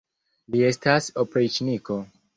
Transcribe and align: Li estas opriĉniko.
Li 0.55 0.63
estas 0.69 1.11
opriĉniko. 1.27 2.03